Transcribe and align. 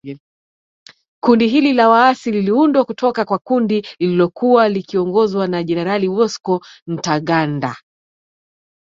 Kundi 1.23 1.47
hili 1.47 1.73
la 1.73 1.89
waasi 1.89 2.31
liliundwa 2.31 2.85
kutoka 2.85 3.25
kwa 3.25 3.39
kundi 3.39 3.87
lililokuwa 3.99 4.69
likiongozwa 4.69 5.47
na 5.47 5.63
Jenerali 5.63 6.09
Bosco 6.09 6.65
Ntaganda. 6.87 7.75